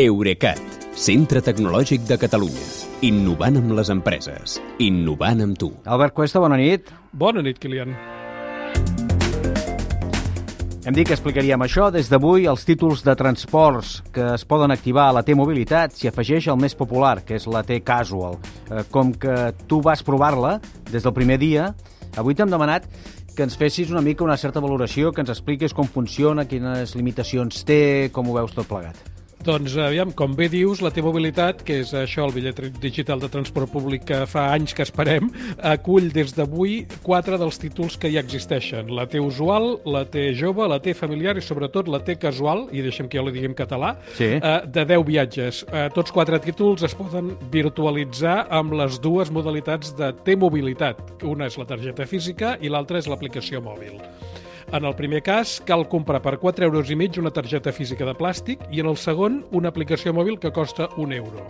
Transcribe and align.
Eurecat, 0.00 0.56
centre 0.96 1.42
tecnològic 1.44 2.06
de 2.08 2.16
Catalunya. 2.16 2.62
Innovant 3.04 3.58
amb 3.60 3.74
les 3.76 3.90
empreses. 3.92 4.54
Innovant 4.80 5.44
amb 5.44 5.58
tu. 5.60 5.68
Albert 5.84 6.14
Cuesta, 6.16 6.40
bona 6.40 6.56
nit. 6.56 6.88
Bona 7.12 7.42
nit, 7.44 7.58
Kilian. 7.60 7.92
Hem 10.86 10.96
dit 10.96 11.04
que 11.04 11.12
explicaríem 11.12 11.60
això. 11.60 11.90
Des 11.92 12.08
d'avui, 12.08 12.48
els 12.48 12.64
títols 12.64 13.04
de 13.04 13.12
transports 13.20 13.98
que 14.16 14.32
es 14.32 14.48
poden 14.48 14.72
activar 14.72 15.10
a 15.10 15.18
la 15.18 15.26
T-Mobilitat 15.28 15.92
s'hi 15.92 16.08
afegeix 16.08 16.48
el 16.48 16.56
més 16.56 16.72
popular, 16.72 17.18
que 17.20 17.36
és 17.36 17.44
la 17.44 17.60
T-Casual. 17.60 18.40
Eh, 18.70 18.88
Com 18.88 19.12
que 19.12 19.52
tu 19.68 19.84
vas 19.84 20.00
provar-la 20.00 20.56
des 20.88 21.04
del 21.04 21.12
primer 21.12 21.36
dia, 21.36 21.74
avui 22.16 22.32
t'hem 22.32 22.48
demanat 22.48 22.88
que 23.36 23.44
ens 23.44 23.60
fessis 23.60 23.92
una 23.92 24.00
mica 24.00 24.24
una 24.24 24.40
certa 24.40 24.64
valoració, 24.64 25.12
que 25.12 25.20
ens 25.20 25.36
expliquis 25.36 25.76
com 25.76 25.84
funciona, 25.84 26.48
quines 26.48 26.96
limitacions 26.96 27.66
té, 27.68 28.08
com 28.08 28.32
ho 28.32 28.40
veus 28.40 28.56
tot 28.56 28.64
plegat. 28.64 29.11
Doncs, 29.42 29.72
aviam, 29.74 30.12
com 30.14 30.36
bé 30.38 30.46
dius, 30.46 30.78
la 30.84 30.92
T-Mobilitat, 30.94 31.64
que 31.66 31.80
és 31.82 31.90
això, 31.98 32.28
el 32.28 32.34
bitllet 32.36 32.76
digital 32.78 33.18
de 33.18 33.26
transport 33.32 33.72
públic 33.72 34.04
que 34.06 34.20
fa 34.30 34.44
anys 34.54 34.70
que 34.78 34.84
esperem, 34.86 35.32
acull 35.66 36.12
des 36.14 36.30
d'avui 36.36 36.84
quatre 37.02 37.40
dels 37.40 37.58
títols 37.58 37.96
que 37.98 38.12
ja 38.14 38.22
existeixen. 38.22 38.92
La 38.94 39.08
T 39.10 39.18
usual, 39.18 39.80
la 39.82 40.04
T 40.06 40.28
jove, 40.38 40.68
la 40.70 40.78
T 40.84 40.94
familiar 40.94 41.34
i 41.40 41.42
sobretot 41.42 41.90
la 41.90 41.98
T 42.06 42.14
casual, 42.22 42.68
i 42.70 42.84
deixem 42.86 43.10
que 43.10 43.18
jo 43.18 43.26
li 43.26 43.34
digui 43.34 43.50
en 43.50 43.56
català, 43.58 43.96
Sí. 44.14 44.30
eh, 44.38 44.60
de 44.70 44.84
10 44.86 45.02
viatges. 45.10 45.64
Eh, 45.72 45.88
tots 45.92 46.12
quatre 46.14 46.38
títols 46.38 46.84
es 46.86 46.94
poden 46.94 47.34
virtualitzar 47.50 48.46
amb 48.48 48.78
les 48.78 49.00
dues 49.00 49.32
modalitats 49.34 49.96
de 49.98 50.12
T-mobilitat. 50.22 51.24
Una 51.24 51.46
és 51.50 51.58
la 51.58 51.66
targeta 51.66 52.06
física 52.06 52.56
i 52.60 52.68
l'altra 52.70 52.98
és 52.98 53.08
l'aplicació 53.10 53.60
mòbil. 53.60 53.98
En 54.72 54.86
el 54.88 54.94
primer 54.96 55.20
cas, 55.20 55.58
cal 55.68 55.82
comprar 55.84 56.22
per 56.24 56.38
4 56.40 56.64
euros 56.64 56.88
i 56.88 56.96
mig 56.96 57.18
una 57.20 57.30
targeta 57.30 57.74
física 57.76 58.06
de 58.08 58.14
plàstic 58.16 58.62
i 58.72 58.80
en 58.80 58.86
el 58.88 58.96
segon, 58.96 59.42
una 59.52 59.68
aplicació 59.68 60.14
mòbil 60.16 60.38
que 60.40 60.52
costa 60.52 60.86
un 60.96 61.12
euro. 61.12 61.44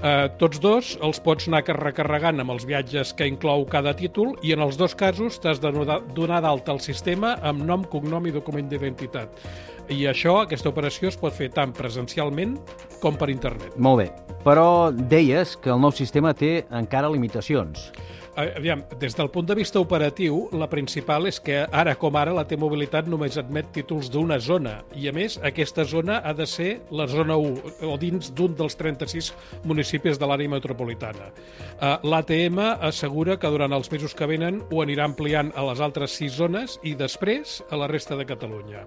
Eh, 0.00 0.30
tots 0.40 0.62
dos 0.64 0.94
els 1.04 1.20
pots 1.20 1.44
anar 1.48 1.60
recarregant 1.76 2.40
amb 2.40 2.54
els 2.56 2.64
viatges 2.64 3.12
que 3.12 3.28
inclou 3.28 3.66
cada 3.68 3.92
títol 3.96 4.32
i 4.42 4.56
en 4.56 4.64
els 4.64 4.80
dos 4.80 4.96
casos 4.96 5.36
t'has 5.40 5.60
de 5.60 5.70
donar 6.16 6.40
d'alta 6.40 6.72
al 6.72 6.80
sistema 6.80 7.36
amb 7.42 7.62
nom, 7.68 7.84
cognom 7.84 8.24
i 8.26 8.32
document 8.32 8.72
d'identitat. 8.72 9.44
I 9.92 10.06
això, 10.08 10.38
aquesta 10.40 10.72
operació, 10.72 11.12
es 11.12 11.20
pot 11.20 11.36
fer 11.36 11.50
tant 11.52 11.72
presencialment 11.76 12.56
com 13.02 13.20
per 13.20 13.28
internet. 13.28 13.76
Molt 13.76 14.00
bé, 14.00 14.08
però 14.40 14.88
deies 14.88 15.58
que 15.60 15.68
el 15.68 15.84
nou 15.84 15.92
sistema 15.92 16.32
té 16.32 16.62
encara 16.72 17.12
limitacions. 17.12 17.90
Eh, 18.36 18.54
Aviam, 18.56 18.82
des 18.98 19.14
del 19.14 19.28
punt 19.30 19.46
de 19.46 19.54
vista 19.54 19.78
operatiu, 19.78 20.48
la 20.58 20.66
principal 20.66 21.28
és 21.30 21.36
que 21.38 21.60
ara 21.70 21.92
com 21.94 22.16
ara 22.18 22.32
la 22.34 22.42
T-Mobilitat 22.50 23.06
només 23.06 23.36
admet 23.38 23.68
títols 23.76 24.08
d'una 24.10 24.40
zona 24.42 24.80
i 24.98 25.06
a 25.06 25.12
més 25.14 25.36
aquesta 25.38 25.84
zona 25.86 26.16
ha 26.18 26.32
de 26.34 26.46
ser 26.50 26.70
la 26.90 27.06
zona 27.06 27.36
1 27.38 27.86
o 27.86 27.94
dins 28.00 28.32
d'un 28.34 28.56
dels 28.58 28.74
36 28.80 29.30
municipis 29.62 30.18
de 30.18 30.26
l'àrea 30.26 30.50
metropolitana. 30.50 31.30
Eh, 31.78 31.94
L'ATM 32.02 32.58
assegura 32.90 33.38
que 33.38 33.52
durant 33.54 33.72
els 33.78 33.92
mesos 33.92 34.18
que 34.18 34.26
venen 34.26 34.64
ho 34.66 34.82
anirà 34.82 35.06
ampliant 35.06 35.54
a 35.54 35.68
les 35.70 35.84
altres 35.84 36.18
6 36.18 36.40
zones 36.42 36.80
i 36.82 36.96
després 36.98 37.60
a 37.70 37.78
la 37.78 37.86
resta 37.86 38.18
de 38.18 38.26
Catalunya. 38.26 38.82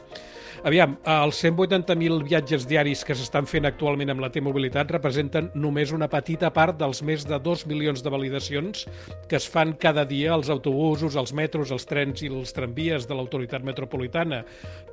Aviam, 0.66 0.96
els 1.06 1.38
180.000 1.44 2.24
viatges 2.26 2.66
diaris 2.68 3.04
que 3.06 3.16
s'estan 3.16 3.46
fent 3.50 3.68
actualment 3.70 4.10
amb 4.12 4.24
la 4.24 4.30
T-Mobilitat 4.34 4.90
representen 4.96 5.52
només 5.56 5.94
una 5.94 6.10
petita 6.10 6.50
part 6.54 6.80
dels 6.80 7.04
més 7.06 7.26
de 7.30 7.38
2 7.44 7.66
milions 7.70 8.02
de 8.04 8.14
validacions 8.14 8.88
que 9.30 9.37
es 9.38 9.48
fan 9.50 9.76
cada 9.80 10.04
dia 10.06 10.34
als 10.34 10.50
autobusos, 10.54 11.16
als 11.16 11.34
metros, 11.38 11.72
als 11.72 11.88
trens 11.88 12.24
i 12.26 12.32
els 12.32 12.54
tramvies 12.56 13.08
de 13.08 13.16
l'autoritat 13.18 13.66
metropolitana. 13.66 14.44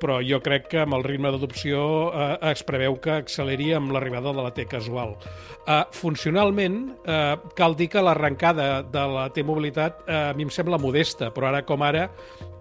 Però 0.01 0.19
jo 0.23 0.39
crec 0.45 0.69
que 0.71 0.83
amb 0.83 0.97
el 0.97 1.05
ritme 1.07 1.31
d'adopció 1.33 1.83
eh, 2.11 2.29
es 2.53 2.63
preveu 2.67 2.99
que 3.01 3.17
acceleri 3.19 3.73
amb 3.75 3.93
l'arribada 3.95 4.33
de 4.33 4.45
la 4.45 4.53
T 4.55 4.67
casual. 4.69 5.15
Eh, 5.65 5.83
funcionalment, 5.95 6.81
eh, 7.05 7.35
cal 7.57 7.77
dir 7.77 7.89
que 7.91 8.03
l'arrencada 8.05 8.83
de 8.83 9.05
la 9.17 9.29
T-Mobilitat 9.33 10.05
eh, 10.05 10.19
a 10.29 10.33
mi 10.37 10.45
em 10.47 10.53
sembla 10.53 10.81
modesta, 10.81 11.31
però 11.33 11.51
ara 11.51 11.65
com 11.65 11.83
ara 11.85 12.09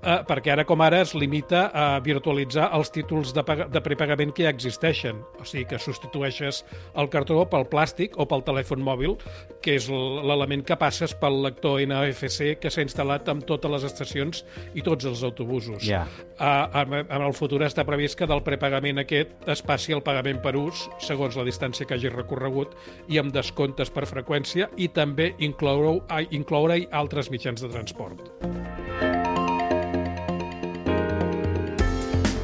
eh, 0.05 0.21
perquè 0.29 0.53
ara 0.55 0.65
com 0.69 0.83
ara 0.85 1.01
es 1.05 1.15
limita 1.17 1.67
a 1.73 1.85
virtualitzar 2.05 2.69
els 2.77 2.93
títols 2.95 3.33
de, 3.37 3.45
de 3.73 3.83
prepagament 3.85 4.35
que 4.35 4.47
ja 4.47 4.53
existeixen. 4.55 5.23
O 5.41 5.47
sigui 5.49 5.67
que 5.71 5.81
substitueixes 5.81 6.63
el 7.01 7.11
cartró 7.13 7.45
pel 7.51 7.67
plàstic 7.71 8.19
o 8.21 8.27
pel 8.31 8.45
telèfon 8.47 8.83
mòbil, 8.85 9.17
que 9.65 9.77
és 9.79 9.89
l'element 9.91 10.65
que 10.67 10.79
passes 10.81 11.15
pel 11.21 11.41
lector 11.45 11.81
NFC 11.85 12.55
que 12.61 12.73
s'ha 12.73 12.85
instal·lat 12.85 13.29
en 13.33 13.43
totes 13.47 13.73
les 13.73 13.87
estacions 13.89 14.45
i 14.75 14.85
tots 14.85 15.09
els 15.09 15.25
autobusos. 15.27 15.83
Ja. 15.85 16.05
Uh, 16.35 16.67
en, 16.83 16.99
en 17.05 17.23
el 17.23 17.35
futur 17.37 17.63
està 17.65 17.85
previst 17.87 18.19
que 18.19 18.29
del 18.31 18.43
prepagament 18.47 19.03
aquest 19.03 19.49
es 19.51 19.63
passi 19.65 19.95
al 19.95 20.05
pagament 20.05 20.43
per 20.45 20.55
ús 20.59 20.87
segons 21.03 21.39
la 21.39 21.47
distància 21.47 21.87
que 21.87 21.97
hagi 21.97 22.13
recorregut 22.13 22.75
i 23.09 23.21
amb 23.23 23.35
descomptes 23.35 23.93
per 23.95 24.07
freqüència 24.11 24.71
i 24.77 24.91
també 24.95 25.33
incloure-hi 25.39 26.31
incloure 26.35 26.83
altres 26.93 27.31
mitjans 27.31 27.63
de 27.63 27.71
transport. 27.71 28.64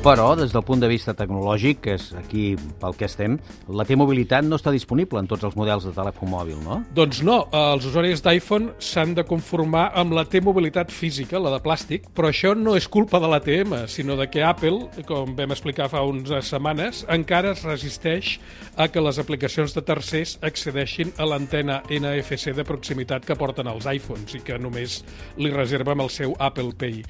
Però, 0.01 0.31
des 0.33 0.49
del 0.49 0.63
punt 0.65 0.81
de 0.81 0.89
vista 0.89 1.13
tecnològic, 1.13 1.83
que 1.85 1.95
és 1.99 2.07
aquí 2.17 2.55
pel 2.81 2.95
que 2.97 3.05
estem, 3.05 3.35
la 3.69 3.85
T-Mobilitat 3.85 4.47
no 4.49 4.57
està 4.57 4.73
disponible 4.73 5.21
en 5.21 5.27
tots 5.29 5.45
els 5.45 5.59
models 5.61 5.85
de 5.85 5.91
telèfon 5.93 6.31
mòbil, 6.33 6.57
no? 6.65 6.79
Doncs 6.97 7.19
no, 7.21 7.35
els 7.53 7.85
usuaris 7.85 8.23
d'iPhone 8.25 8.73
s'han 8.81 9.13
de 9.19 9.27
conformar 9.29 9.91
amb 10.01 10.17
la 10.17 10.25
T-mobilitat 10.25 10.89
física, 10.89 11.37
la 11.37 11.53
de 11.53 11.59
plàstic, 11.61 12.07
però 12.17 12.31
això 12.33 12.55
no 12.57 12.79
és 12.81 12.89
culpa 12.89 13.21
de 13.21 13.29
l'ATM, 13.29 13.75
sinó 13.93 14.17
de 14.17 14.25
que 14.33 14.41
Apple, 14.41 15.05
com 15.05 15.35
vam 15.37 15.53
explicar 15.53 15.91
fa 15.93 16.01
unes 16.09 16.49
setmanes, 16.49 17.03
encara 17.13 17.53
es 17.53 17.67
resisteix 17.69 18.39
a 18.81 18.89
que 18.89 19.05
les 19.05 19.21
aplicacions 19.21 19.77
de 19.77 19.85
tercers 19.85 20.39
accedeixin 20.41 21.13
a 21.21 21.29
l'antena 21.29 21.83
NFC 21.93 22.57
de 22.57 22.65
proximitat 22.65 23.29
que 23.29 23.37
porten 23.37 23.69
els 23.69 23.85
iPhones 23.85 24.41
i 24.41 24.41
que 24.49 24.57
només 24.57 25.03
li 25.37 25.53
reserva 25.53 25.93
amb 25.93 26.09
el 26.09 26.15
seu 26.17 26.33
Apple 26.41 26.73
Pay. 26.73 27.05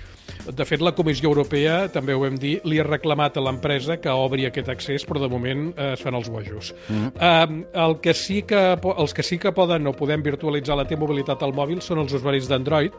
De 0.51 0.67
fet, 0.67 0.83
la 0.83 0.97
Comissió 0.97 1.31
Europea, 1.31 1.84
també 1.95 2.19
ho 2.19 2.27
vam 2.27 2.34
dir, 2.41 2.59
li 2.67 2.80
ha 2.81 2.87
reclamat 2.89 3.37
a 3.37 3.45
l'empresa 3.45 3.99
que 4.01 4.13
obri 4.13 4.47
aquest 4.49 4.71
accés, 4.73 5.07
però 5.07 5.23
de 5.23 5.31
moment 5.33 5.69
eh, 5.75 5.93
es 5.95 6.05
fan 6.05 6.17
els 6.19 6.31
bojos. 6.33 6.73
Mm. 6.89 7.13
Eh, 7.17 7.83
el 7.85 7.99
que 8.05 8.15
sí 8.17 8.43
que, 8.43 8.63
els 8.97 9.15
que 9.17 9.27
sí 9.27 9.39
que 9.39 9.55
poden 9.57 9.91
o 9.91 9.97
podem 9.97 10.25
virtualitzar 10.25 10.79
la 10.79 10.89
T-mobilitat 10.89 11.45
al 11.47 11.55
mòbil 11.57 11.83
són 11.85 12.03
els 12.05 12.17
usuaris 12.17 12.49
d'Android, 12.51 12.97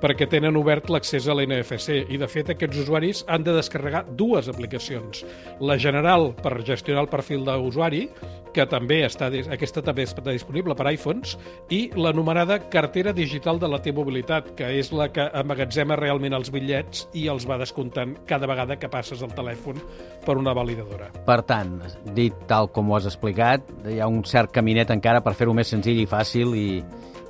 perquè 0.00 0.26
tenen 0.30 0.56
obert 0.56 0.88
l'accés 0.90 1.28
a 1.28 1.36
l'NFC 1.36 2.06
i 2.08 2.18
de 2.20 2.28
fet 2.30 2.54
aquests 2.54 2.84
usuaris 2.84 3.22
han 3.28 3.44
de 3.44 3.54
descarregar 3.56 4.06
dues 4.16 4.48
aplicacions. 4.48 5.24
La 5.60 5.76
general 5.78 6.30
per 6.40 6.56
gestionar 6.64 7.04
el 7.04 7.12
perfil 7.12 7.44
d'usuari, 7.44 8.06
que 8.54 8.66
també 8.70 9.00
està, 9.06 9.30
aquesta 9.52 9.82
també 9.84 10.04
està 10.06 10.24
disponible 10.30 10.76
per 10.76 10.88
iPhones, 10.92 11.36
i 11.72 11.80
l'anomenada 11.96 12.60
cartera 12.72 13.14
digital 13.16 13.60
de 13.62 13.70
la 13.70 13.80
T-mobilitat, 13.82 14.54
que 14.58 14.72
és 14.78 14.92
la 14.94 15.10
que 15.12 15.28
amagatzema 15.40 15.98
realment 16.00 16.36
els 16.36 16.52
bitllets 16.54 17.06
i 17.18 17.26
els 17.32 17.46
va 17.48 17.58
descomptant 17.60 18.16
cada 18.28 18.48
vegada 18.50 18.78
que 18.80 18.90
passes 18.90 19.22
el 19.22 19.34
telèfon 19.36 19.80
per 20.26 20.36
una 20.38 20.54
validadora. 20.56 21.10
Per 21.26 21.40
tant, 21.48 21.78
dit 22.16 22.34
tal 22.50 22.70
com 22.74 22.90
ho 22.90 22.98
has 22.98 23.08
explicat, 23.10 23.66
hi 23.88 24.00
ha 24.00 24.10
un 24.10 24.24
cert 24.28 24.52
caminet 24.54 24.90
encara 24.94 25.22
per 25.24 25.36
fer-ho 25.38 25.54
més 25.56 25.70
senzill 25.72 26.02
i 26.02 26.08
fàcil 26.10 26.56
i, 26.58 26.68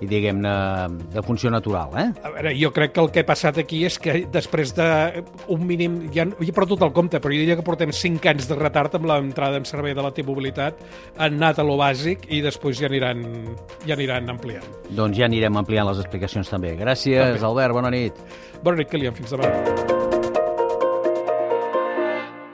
i 0.00 0.08
diguem-ne, 0.08 0.52
de 1.12 1.22
funció 1.22 1.50
natural, 1.52 1.92
eh? 2.00 2.06
A 2.24 2.32
veure, 2.32 2.54
jo 2.56 2.70
crec 2.72 2.94
que 2.96 3.02
el 3.02 3.10
que 3.12 3.24
ha 3.24 3.28
passat 3.28 3.60
aquí 3.60 3.82
és 3.84 3.98
que 4.00 4.22
després 4.32 4.72
d'un 4.76 5.66
mínim... 5.66 5.98
Ja, 6.14 6.24
ja 6.24 6.48
he 6.48 6.56
perdut 6.56 6.82
el 6.86 6.94
compte, 6.96 7.20
però 7.20 7.34
jo 7.34 7.42
diria 7.44 7.58
que 7.58 7.66
portem 7.66 7.92
5 7.92 8.32
anys 8.32 8.48
de 8.48 8.56
retard 8.58 8.96
amb 8.96 9.08
l'entrada 9.10 9.60
en 9.60 9.68
servei 9.68 9.94
de 9.96 10.04
la 10.04 10.12
T-Mobilitat. 10.16 10.80
Han 11.18 11.36
anat 11.36 11.60
a 11.60 11.66
lo 11.66 11.76
bàsic 11.80 12.24
i 12.32 12.40
després 12.44 12.80
ja 12.80 12.88
aniran, 12.88 13.24
ja 13.84 13.96
aniran 13.98 14.32
ampliant. 14.32 14.66
Doncs 14.88 15.20
ja 15.20 15.28
anirem 15.28 15.60
ampliant 15.60 15.90
les 15.92 16.00
explicacions 16.02 16.48
també. 16.48 16.74
Gràcies, 16.80 17.36
També. 17.36 17.46
Albert, 17.50 17.76
bona 17.76 17.92
nit. 17.92 18.24
Bona 18.64 18.80
nit, 18.80 18.88
Kilian. 18.90 19.16
Fins 19.16 19.36
demà. 19.36 19.52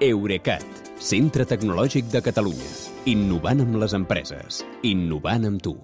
Eurecat, 0.03 0.67
centre 1.01 1.47
tecnològic 1.49 2.11
de 2.13 2.21
Catalunya. 2.27 2.73
Innovant 3.09 3.63
amb 3.63 3.79
les 3.81 3.95
empreses. 3.97 4.65
Innovant 4.85 5.47
amb 5.49 5.63
tu. 5.63 5.79